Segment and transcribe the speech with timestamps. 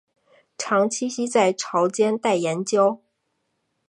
[0.57, 3.01] 常栖息在潮间带岩礁。